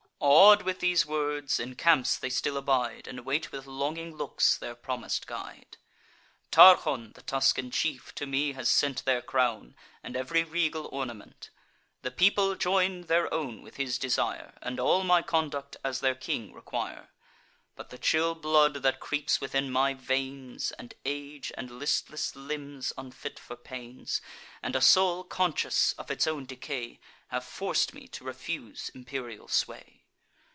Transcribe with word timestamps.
Aw'd 0.23 0.61
with 0.61 0.81
these 0.81 1.03
words, 1.03 1.59
in 1.59 1.73
camps 1.73 2.15
they 2.15 2.29
still 2.29 2.55
abide, 2.55 3.07
And 3.07 3.25
wait 3.25 3.51
with 3.51 3.65
longing 3.65 4.15
looks 4.15 4.55
their 4.55 4.75
promis'd 4.75 5.25
guide. 5.25 5.77
Tarchon, 6.51 7.13
the 7.13 7.23
Tuscan 7.23 7.71
chief, 7.71 8.13
to 8.15 8.27
me 8.27 8.51
has 8.53 8.69
sent 8.69 9.03
Their 9.05 9.23
crown, 9.23 9.75
and 10.03 10.15
ev'ry 10.15 10.43
regal 10.43 10.85
ornament: 10.91 11.49
The 12.03 12.11
people 12.11 12.53
join 12.53 13.03
their 13.07 13.33
own 13.33 13.63
with 13.63 13.77
his 13.77 13.97
desire; 13.97 14.53
And 14.61 14.79
all 14.79 15.03
my 15.03 15.23
conduct, 15.23 15.77
as 15.83 16.01
their 16.01 16.13
king, 16.13 16.53
require. 16.53 17.09
But 17.75 17.89
the 17.89 17.97
chill 17.97 18.35
blood 18.35 18.75
that 18.83 18.99
creeps 18.99 19.41
within 19.41 19.71
my 19.71 19.95
veins, 19.95 20.71
And 20.73 20.93
age, 21.03 21.51
and 21.57 21.71
listless 21.79 22.35
limbs 22.35 22.93
unfit 22.95 23.39
for 23.39 23.55
pains, 23.55 24.21
And 24.61 24.75
a 24.75 24.81
soul 24.81 25.23
conscious 25.23 25.93
of 25.93 26.11
its 26.11 26.27
own 26.27 26.45
decay, 26.45 26.99
Have 27.29 27.43
forc'd 27.43 27.95
me 27.95 28.07
to 28.09 28.23
refuse 28.23 28.89
imperial 28.93 29.47
sway. 29.47 29.97